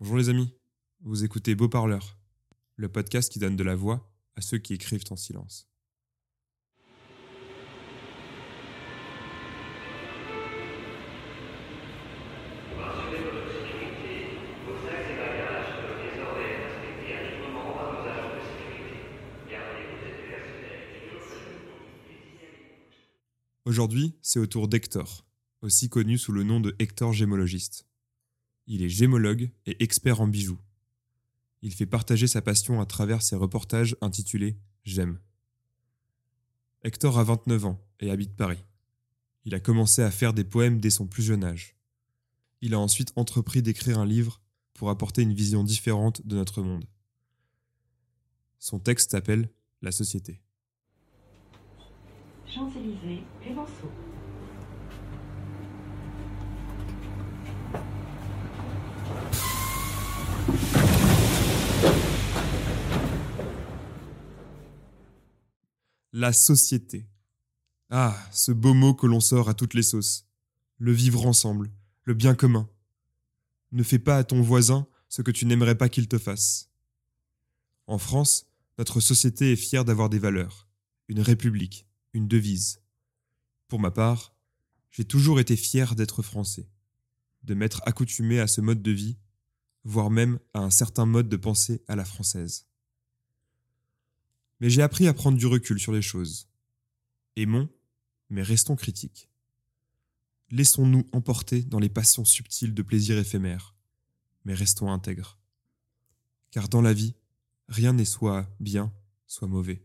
Bonjour 0.00 0.16
les 0.16 0.28
amis, 0.28 0.52
vous 1.02 1.22
écoutez 1.22 1.54
Beau 1.54 1.68
Parleur, 1.68 2.18
le 2.74 2.88
podcast 2.88 3.30
qui 3.30 3.38
donne 3.38 3.54
de 3.54 3.62
la 3.62 3.76
voix 3.76 4.12
à 4.34 4.40
ceux 4.40 4.58
qui 4.58 4.74
écrivent 4.74 5.04
en 5.10 5.16
silence. 5.16 5.68
Aujourd'hui, 23.64 24.18
c'est 24.22 24.40
au 24.40 24.46
tour 24.46 24.66
d'Hector, 24.66 25.24
aussi 25.62 25.88
connu 25.88 26.18
sous 26.18 26.32
le 26.32 26.42
nom 26.42 26.58
de 26.58 26.74
Hector 26.80 27.12
Gémologiste. 27.12 27.86
Il 28.66 28.82
est 28.82 28.88
gémologue 28.88 29.50
et 29.66 29.82
expert 29.82 30.20
en 30.20 30.26
bijoux. 30.26 30.58
Il 31.62 31.72
fait 31.72 31.86
partager 31.86 32.26
sa 32.26 32.42
passion 32.42 32.80
à 32.80 32.86
travers 32.86 33.22
ses 33.22 33.36
reportages 33.36 33.96
intitulés 34.00 34.56
J'aime. 34.84 35.18
Hector 36.82 37.18
a 37.18 37.24
29 37.24 37.64
ans 37.64 37.80
et 38.00 38.10
habite 38.10 38.36
Paris. 38.36 38.62
Il 39.44 39.54
a 39.54 39.60
commencé 39.60 40.02
à 40.02 40.10
faire 40.10 40.34
des 40.34 40.44
poèmes 40.44 40.80
dès 40.80 40.90
son 40.90 41.06
plus 41.06 41.22
jeune 41.22 41.44
âge. 41.44 41.76
Il 42.60 42.74
a 42.74 42.78
ensuite 42.78 43.12
entrepris 43.16 43.62
d'écrire 43.62 43.98
un 43.98 44.06
livre 44.06 44.40
pour 44.74 44.90
apporter 44.90 45.22
une 45.22 45.34
vision 45.34 45.64
différente 45.64 46.26
de 46.26 46.36
notre 46.36 46.62
monde. 46.62 46.84
Son 48.58 48.78
texte 48.78 49.10
s'appelle 49.10 49.50
La 49.82 49.92
société. 49.92 50.40
La 66.16 66.32
société. 66.32 67.08
Ah, 67.90 68.16
ce 68.30 68.52
beau 68.52 68.72
mot 68.72 68.94
que 68.94 69.08
l'on 69.08 69.18
sort 69.18 69.48
à 69.48 69.54
toutes 69.54 69.74
les 69.74 69.82
sauces. 69.82 70.28
Le 70.78 70.92
vivre 70.92 71.26
ensemble, 71.26 71.72
le 72.04 72.14
bien 72.14 72.36
commun. 72.36 72.70
Ne 73.72 73.82
fais 73.82 73.98
pas 73.98 74.18
à 74.18 74.22
ton 74.22 74.40
voisin 74.40 74.86
ce 75.08 75.22
que 75.22 75.32
tu 75.32 75.44
n'aimerais 75.44 75.74
pas 75.74 75.88
qu'il 75.88 76.06
te 76.06 76.16
fasse. 76.16 76.70
En 77.88 77.98
France, 77.98 78.46
notre 78.78 79.00
société 79.00 79.50
est 79.50 79.56
fière 79.56 79.84
d'avoir 79.84 80.08
des 80.08 80.20
valeurs, 80.20 80.68
une 81.08 81.18
république, 81.18 81.84
une 82.12 82.28
devise. 82.28 82.80
Pour 83.66 83.80
ma 83.80 83.90
part, 83.90 84.36
j'ai 84.92 85.04
toujours 85.04 85.40
été 85.40 85.56
fier 85.56 85.96
d'être 85.96 86.22
français, 86.22 86.70
de 87.42 87.54
m'être 87.54 87.82
accoutumé 87.86 88.38
à 88.38 88.46
ce 88.46 88.60
mode 88.60 88.82
de 88.82 88.92
vie, 88.92 89.18
voire 89.82 90.10
même 90.10 90.38
à 90.52 90.60
un 90.60 90.70
certain 90.70 91.06
mode 91.06 91.28
de 91.28 91.36
pensée 91.36 91.82
à 91.88 91.96
la 91.96 92.04
française. 92.04 92.68
Mais 94.60 94.70
j'ai 94.70 94.82
appris 94.82 95.06
à 95.08 95.14
prendre 95.14 95.38
du 95.38 95.46
recul 95.46 95.78
sur 95.78 95.92
les 95.92 96.02
choses. 96.02 96.48
Aimons, 97.36 97.68
mais 98.30 98.42
restons 98.42 98.76
critiques. 98.76 99.28
Laissons-nous 100.50 101.06
emporter 101.12 101.62
dans 101.62 101.80
les 101.80 101.88
passions 101.88 102.24
subtiles 102.24 102.74
de 102.74 102.82
plaisir 102.82 103.18
éphémère, 103.18 103.74
mais 104.44 104.54
restons 104.54 104.90
intègres. 104.90 105.38
Car 106.50 106.68
dans 106.68 106.82
la 106.82 106.92
vie, 106.92 107.14
rien 107.68 107.92
n'est 107.92 108.04
soit 108.04 108.48
bien, 108.60 108.92
soit 109.26 109.48
mauvais 109.48 109.84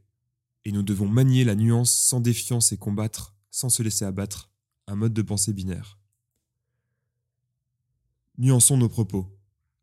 et 0.65 0.71
nous 0.71 0.83
devons 0.83 1.07
manier 1.07 1.43
la 1.43 1.55
nuance 1.55 1.91
sans 1.91 2.19
défiance 2.19 2.71
et 2.71 2.77
combattre, 2.77 3.33
sans 3.49 3.69
se 3.69 3.83
laisser 3.83 4.05
abattre, 4.05 4.51
un 4.87 4.95
mode 4.95 5.13
de 5.13 5.21
pensée 5.21 5.53
binaire. 5.53 5.97
Nuançons 8.37 8.77
nos 8.77 8.89
propos, 8.89 9.35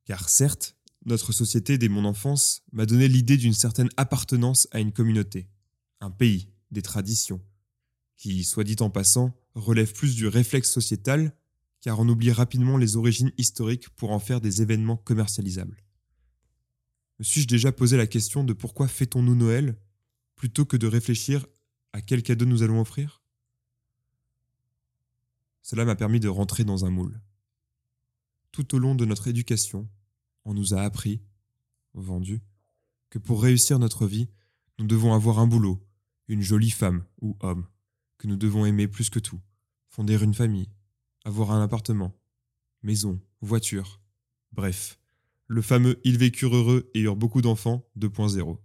car 0.04 0.28
certes, 0.28 0.76
notre 1.06 1.32
société 1.32 1.78
dès 1.78 1.88
mon 1.88 2.04
enfance 2.04 2.62
m'a 2.72 2.84
donné 2.84 3.08
l'idée 3.08 3.36
d'une 3.36 3.54
certaine 3.54 3.88
appartenance 3.96 4.68
à 4.72 4.80
une 4.80 4.92
communauté, 4.92 5.48
un 6.00 6.10
pays, 6.10 6.50
des 6.72 6.82
traditions, 6.82 7.40
qui, 8.16 8.42
soit 8.42 8.64
dit 8.64 8.76
en 8.80 8.90
passant, 8.90 9.32
relève 9.54 9.92
plus 9.92 10.16
du 10.16 10.26
réflexe 10.26 10.70
sociétal, 10.70 11.32
car 11.80 12.00
on 12.00 12.08
oublie 12.08 12.32
rapidement 12.32 12.76
les 12.76 12.96
origines 12.96 13.32
historiques 13.38 13.88
pour 13.90 14.10
en 14.10 14.18
faire 14.18 14.40
des 14.40 14.62
événements 14.62 14.96
commercialisables. 14.96 15.80
Me 17.20 17.24
suis-je 17.24 17.46
déjà 17.46 17.70
posé 17.70 17.96
la 17.96 18.08
question 18.08 18.42
de 18.42 18.52
pourquoi 18.52 18.88
fêtons-nous 18.88 19.36
Noël 19.36 19.78
plutôt 20.34 20.66
que 20.66 20.76
de 20.76 20.88
réfléchir 20.88 21.46
à 21.92 22.02
quel 22.02 22.22
cadeau 22.22 22.44
nous 22.44 22.62
allons 22.62 22.80
offrir? 22.80 23.22
Cela 25.62 25.84
m'a 25.84 25.96
permis 25.96 26.20
de 26.20 26.28
rentrer 26.28 26.64
dans 26.64 26.84
un 26.84 26.90
moule. 26.90 27.20
Tout 28.50 28.74
au 28.74 28.78
long 28.78 28.94
de 28.94 29.04
notre 29.04 29.28
éducation, 29.28 29.88
on 30.46 30.54
nous 30.54 30.74
a 30.74 30.80
appris, 30.80 31.20
vendu, 31.92 32.40
que 33.10 33.18
pour 33.18 33.42
réussir 33.42 33.78
notre 33.78 34.06
vie, 34.06 34.30
nous 34.78 34.86
devons 34.86 35.12
avoir 35.12 35.40
un 35.40 35.46
boulot, 35.46 35.84
une 36.28 36.40
jolie 36.40 36.70
femme 36.70 37.04
ou 37.20 37.36
homme, 37.40 37.66
que 38.16 38.28
nous 38.28 38.36
devons 38.36 38.64
aimer 38.64 38.86
plus 38.86 39.10
que 39.10 39.18
tout, 39.18 39.40
fonder 39.88 40.22
une 40.22 40.34
famille, 40.34 40.70
avoir 41.24 41.50
un 41.50 41.62
appartement, 41.62 42.16
maison, 42.82 43.20
voiture, 43.40 44.00
bref, 44.52 45.00
le 45.48 45.62
fameux 45.62 46.00
Ils 46.04 46.18
vécurent 46.18 46.56
heureux 46.56 46.90
et 46.94 47.00
eurent 47.00 47.16
beaucoup 47.16 47.42
d'enfants 47.42 47.84
2.0. 47.98 48.58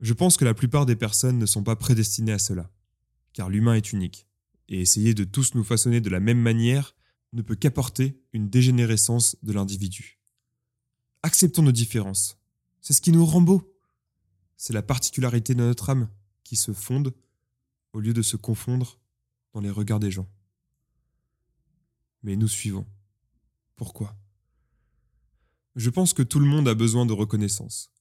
Je 0.00 0.12
pense 0.12 0.36
que 0.36 0.44
la 0.44 0.54
plupart 0.54 0.84
des 0.84 0.96
personnes 0.96 1.38
ne 1.38 1.46
sont 1.46 1.64
pas 1.64 1.76
prédestinées 1.76 2.32
à 2.32 2.38
cela, 2.38 2.70
car 3.32 3.48
l'humain 3.48 3.74
est 3.74 3.92
unique, 3.92 4.26
et 4.68 4.80
essayer 4.82 5.14
de 5.14 5.24
tous 5.24 5.54
nous 5.54 5.64
façonner 5.64 6.02
de 6.02 6.10
la 6.10 6.20
même 6.20 6.40
manière 6.40 6.94
ne 7.34 7.42
peut 7.42 7.54
qu'apporter 7.54 8.18
une 8.32 8.48
dégénérescence 8.48 9.36
de 9.42 9.52
l'individu. 9.52 10.18
Acceptons 11.22 11.62
nos 11.62 11.72
différences. 11.72 12.38
C'est 12.80 12.92
ce 12.92 13.00
qui 13.00 13.12
nous 13.12 13.26
rend 13.26 13.40
beaux. 13.40 13.76
C'est 14.56 14.72
la 14.72 14.82
particularité 14.82 15.54
de 15.54 15.62
notre 15.62 15.90
âme 15.90 16.08
qui 16.44 16.56
se 16.56 16.72
fonde 16.72 17.14
au 17.92 18.00
lieu 18.00 18.12
de 18.12 18.22
se 18.22 18.36
confondre 18.36 18.98
dans 19.52 19.60
les 19.60 19.70
regards 19.70 20.00
des 20.00 20.10
gens. 20.10 20.28
Mais 22.22 22.36
nous 22.36 22.48
suivons. 22.48 22.86
Pourquoi? 23.76 24.16
Je 25.76 25.90
pense 25.90 26.12
que 26.12 26.22
tout 26.22 26.38
le 26.38 26.46
monde 26.46 26.68
a 26.68 26.74
besoin 26.74 27.04
de 27.04 27.12
reconnaissance 27.12 27.94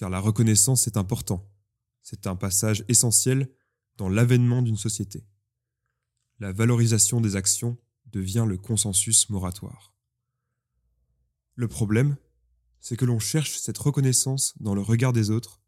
car 0.00 0.08
la 0.08 0.18
reconnaissance 0.18 0.86
est 0.86 0.96
important. 0.96 1.46
C'est 2.00 2.26
un 2.26 2.34
passage 2.34 2.86
essentiel 2.88 3.50
dans 3.98 4.08
l'avènement 4.08 4.62
d'une 4.62 4.78
société. 4.78 5.26
La 6.38 6.52
valorisation 6.52 7.20
des 7.20 7.36
actions 7.36 7.76
devient 8.12 8.46
le 8.48 8.56
consensus 8.56 9.28
moratoire. 9.30 9.94
Le 11.54 11.68
problème, 11.68 12.16
c'est 12.80 12.96
que 12.96 13.04
l'on 13.04 13.18
cherche 13.18 13.58
cette 13.58 13.78
reconnaissance 13.78 14.54
dans 14.60 14.74
le 14.74 14.80
regard 14.80 15.12
des 15.12 15.30
autres 15.30 15.60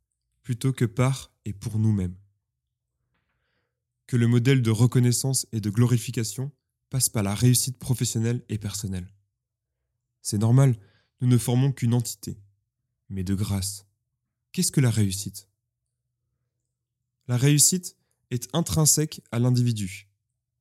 plutôt 0.43 0.73
que 0.73 0.85
par 0.85 1.33
et 1.45 1.53
pour 1.53 1.79
nous-mêmes. 1.79 2.17
Que 4.07 4.17
le 4.17 4.27
modèle 4.27 4.63
de 4.63 4.71
reconnaissance 4.71 5.47
et 5.53 5.61
de 5.61 5.71
glorification 5.71 6.51
passe 6.91 7.09
par 7.09 7.23
la 7.23 7.35
réussite 7.35 7.79
professionnelle 7.79 8.45
et 8.49 8.59
personnelle. 8.59 9.13
C'est 10.21 10.39
normal, 10.39 10.77
nous 11.21 11.29
ne 11.29 11.39
formons 11.39 11.73
qu'une 11.73 11.95
entité, 11.95 12.39
mais 13.09 13.25
de 13.25 13.35
grâce, 13.35 13.87
Qu'est-ce 14.53 14.71
que 14.71 14.83
la 14.83 14.91
réussite? 14.91 15.49
La 17.27 17.39
réussite 17.39 17.97
est 18.31 18.55
intrinsèque 18.55 19.23
à 19.33 19.39
l'individu, 19.39 20.11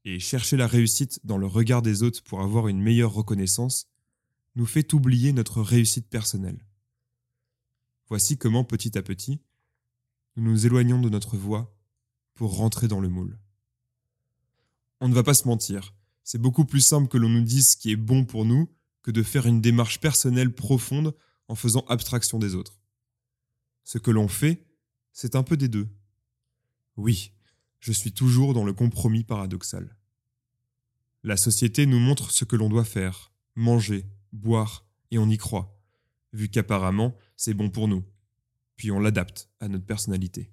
et 0.06 0.20
chercher 0.20 0.58
la 0.58 0.68
réussite 0.68 1.20
dans 1.24 1.38
le 1.38 1.48
regard 1.48 1.82
des 1.82 2.04
autres 2.04 2.24
pour 2.24 2.42
avoir 2.42 2.68
une 2.68 2.82
meilleure 2.82 3.14
reconnaissance 3.14 3.88
nous 4.56 4.66
fait 4.66 4.94
oublier 4.94 5.34
notre 5.34 5.62
réussite 5.62 6.10
personnelle. 6.10 6.66
Voici 8.08 8.38
comment 8.38 8.64
petit 8.64 8.98
à 8.98 9.02
petit, 9.02 9.40
nous 10.36 10.44
nous 10.44 10.66
éloignons 10.66 11.00
de 11.00 11.10
notre 11.10 11.38
voie 11.38 11.74
pour 12.34 12.58
rentrer 12.58 12.88
dans 12.88 13.00
le 13.00 13.10
moule. 13.10 13.40
On 15.00 15.08
ne 15.08 15.14
va 15.14 15.24
pas 15.24 15.34
se 15.34 15.48
mentir, 15.48 15.94
c'est 16.24 16.42
beaucoup 16.42 16.66
plus 16.66 16.82
simple 16.82 17.08
que 17.08 17.18
l'on 17.18 17.30
nous 17.30 17.44
dise 17.44 17.72
ce 17.72 17.78
qui 17.78 17.92
est 17.92 17.96
bon 17.96 18.26
pour 18.26 18.46
nous 18.46 18.70
que 19.02 19.12
de 19.12 19.24
faire 19.24 19.46
une 19.46 19.62
démarche 19.62 20.00
personnelle 20.00 20.54
profonde 20.54 21.16
en 21.48 21.56
faisant 21.56 21.86
abstraction 21.88 22.40
des 22.40 22.56
autres. 22.56 22.80
Ce 23.84 23.98
que 23.98 24.12
l'on 24.12 24.28
fait, 24.28 24.66
c'est 25.12 25.36
un 25.36 25.44
peu 25.44 25.58
des 25.58 25.68
deux. 25.68 25.90
Oui, 26.98 27.34
je 27.82 27.92
suis 27.92 28.14
toujours 28.14 28.54
dans 28.54 28.64
le 28.64 28.74
compromis 28.74 29.24
paradoxal. 29.24 29.98
La 31.24 31.36
société 31.36 31.86
nous 31.86 32.00
montre 32.00 32.32
ce 32.32 32.46
que 32.46 32.56
l'on 32.56 32.70
doit 32.70 32.86
faire, 32.86 33.32
manger, 33.56 34.06
boire, 34.32 34.86
et 35.10 35.18
on 35.18 35.30
y 35.30 35.38
croit, 35.38 35.78
vu 36.32 36.48
qu'apparemment 36.48 37.16
c'est 37.36 37.54
bon 37.54 37.70
pour 37.70 37.88
nous. 37.88 38.04
Puis 38.78 38.92
on 38.92 39.00
l'adapte 39.00 39.50
à 39.60 39.68
notre 39.68 39.86
personnalité. 39.86 40.52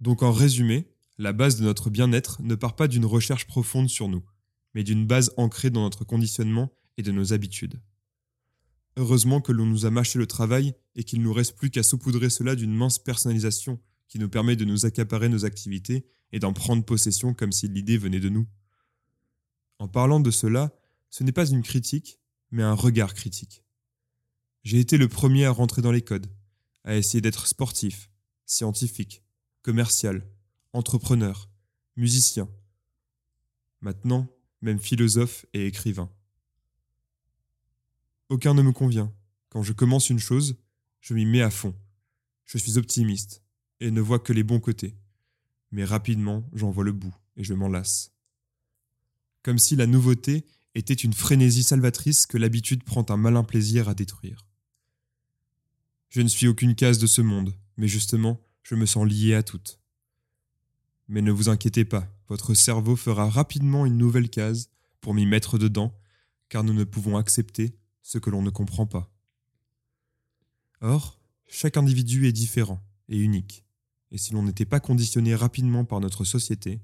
Donc 0.00 0.22
en 0.22 0.30
résumé, 0.30 0.86
la 1.18 1.32
base 1.32 1.56
de 1.56 1.64
notre 1.64 1.90
bien-être 1.90 2.40
ne 2.42 2.54
part 2.54 2.76
pas 2.76 2.86
d'une 2.86 3.04
recherche 3.04 3.46
profonde 3.46 3.88
sur 3.88 4.08
nous, 4.08 4.24
mais 4.74 4.84
d'une 4.84 5.06
base 5.06 5.32
ancrée 5.36 5.70
dans 5.70 5.82
notre 5.82 6.04
conditionnement 6.04 6.70
et 6.96 7.02
de 7.02 7.10
nos 7.10 7.32
habitudes. 7.32 7.80
Heureusement 8.96 9.40
que 9.40 9.52
l'on 9.52 9.66
nous 9.66 9.86
a 9.86 9.90
mâché 9.90 10.18
le 10.18 10.26
travail 10.26 10.74
et 10.94 11.04
qu'il 11.04 11.22
nous 11.22 11.32
reste 11.32 11.56
plus 11.56 11.70
qu'à 11.70 11.82
saupoudrer 11.82 12.30
cela 12.30 12.54
d'une 12.54 12.74
mince 12.74 12.98
personnalisation 12.98 13.80
qui 14.08 14.18
nous 14.18 14.28
permet 14.28 14.56
de 14.56 14.64
nous 14.64 14.86
accaparer 14.86 15.28
nos 15.28 15.44
activités 15.44 16.06
et 16.32 16.38
d'en 16.38 16.52
prendre 16.52 16.84
possession 16.84 17.34
comme 17.34 17.52
si 17.52 17.68
l'idée 17.68 17.98
venait 17.98 18.20
de 18.20 18.28
nous. 18.28 18.46
En 19.78 19.88
parlant 19.88 20.20
de 20.20 20.30
cela, 20.30 20.72
ce 21.10 21.22
n'est 21.22 21.32
pas 21.32 21.48
une 21.48 21.62
critique, 21.62 22.18
mais 22.50 22.62
un 22.62 22.74
regard 22.74 23.14
critique. 23.14 23.64
J'ai 24.64 24.80
été 24.80 24.96
le 24.98 25.08
premier 25.08 25.44
à 25.44 25.50
rentrer 25.50 25.82
dans 25.82 25.92
les 25.92 26.02
codes, 26.02 26.26
à 26.84 26.96
essayer 26.96 27.20
d'être 27.20 27.46
sportif, 27.46 28.10
scientifique, 28.44 29.22
commercial, 29.62 30.26
entrepreneur, 30.72 31.48
musicien. 31.96 32.48
Maintenant, 33.80 34.26
même 34.60 34.80
philosophe 34.80 35.46
et 35.52 35.66
écrivain. 35.66 36.10
Aucun 38.28 38.54
ne 38.54 38.62
me 38.62 38.72
convient. 38.72 39.12
Quand 39.48 39.62
je 39.62 39.72
commence 39.72 40.10
une 40.10 40.18
chose, 40.18 40.56
je 41.00 41.14
m'y 41.14 41.24
mets 41.24 41.42
à 41.42 41.50
fond. 41.50 41.74
Je 42.44 42.58
suis 42.58 42.76
optimiste 42.76 43.42
et 43.80 43.90
ne 43.90 44.00
vois 44.00 44.18
que 44.18 44.32
les 44.32 44.42
bons 44.42 44.60
côtés. 44.60 44.96
Mais 45.70 45.84
rapidement, 45.84 46.48
j'en 46.52 46.70
vois 46.70 46.84
le 46.84 46.92
bout 46.92 47.14
et 47.36 47.44
je 47.44 47.54
m'en 47.54 47.68
lasse. 47.68 48.12
Comme 49.42 49.58
si 49.58 49.76
la 49.76 49.86
nouveauté 49.86 50.46
était 50.74 50.94
une 50.94 51.12
frénésie 51.12 51.62
salvatrice 51.62 52.26
que 52.26 52.38
l'habitude 52.38 52.84
prend 52.84 53.04
un 53.08 53.16
malin 53.16 53.44
plaisir 53.44 53.88
à 53.88 53.94
détruire. 53.94 54.46
Je 56.08 56.20
ne 56.20 56.28
suis 56.28 56.48
aucune 56.48 56.74
case 56.74 56.98
de 56.98 57.06
ce 57.06 57.20
monde, 57.20 57.54
mais 57.76 57.88
justement, 57.88 58.40
je 58.62 58.74
me 58.74 58.86
sens 58.86 59.06
lié 59.06 59.34
à 59.34 59.42
toutes. 59.42 59.80
Mais 61.08 61.22
ne 61.22 61.32
vous 61.32 61.48
inquiétez 61.48 61.84
pas, 61.84 62.12
votre 62.28 62.54
cerveau 62.54 62.96
fera 62.96 63.28
rapidement 63.28 63.86
une 63.86 63.96
nouvelle 63.96 64.28
case 64.30 64.70
pour 65.00 65.14
m'y 65.14 65.26
mettre 65.26 65.58
dedans, 65.58 65.98
car 66.48 66.64
nous 66.64 66.74
ne 66.74 66.84
pouvons 66.84 67.16
accepter 67.16 67.78
ce 68.02 68.18
que 68.18 68.30
l'on 68.30 68.42
ne 68.42 68.50
comprend 68.50 68.86
pas. 68.86 69.12
Or, 70.80 71.20
chaque 71.46 71.76
individu 71.76 72.26
est 72.26 72.32
différent 72.32 72.82
et 73.08 73.18
unique, 73.18 73.64
et 74.10 74.18
si 74.18 74.32
l'on 74.32 74.42
n'était 74.42 74.64
pas 74.64 74.80
conditionné 74.80 75.34
rapidement 75.34 75.84
par 75.84 76.00
notre 76.00 76.24
société, 76.24 76.80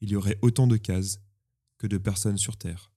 il 0.00 0.10
y 0.10 0.16
aurait 0.16 0.38
autant 0.42 0.66
de 0.66 0.76
cases 0.76 1.20
que 1.78 1.86
de 1.86 1.98
personnes 1.98 2.38
sur 2.38 2.56
Terre. 2.56 2.92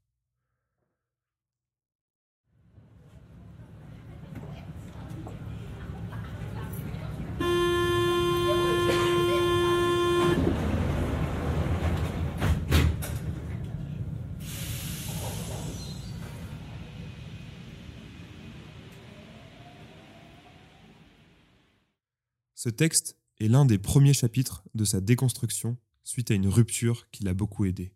Ce 22.56 22.68
texte 22.68 23.19
est 23.40 23.48
l'un 23.48 23.66
des 23.66 23.78
premiers 23.78 24.14
chapitres 24.14 24.64
de 24.76 24.86
sa 24.86 25.02
déconstruction 25.02 25.78
suite 26.04 26.32
à 26.32 26.34
une 26.34 26.48
rupture 26.48 27.10
qui 27.12 27.24
l'a 27.24 27.34
beaucoup 27.34 27.66
aidé. 27.66 27.92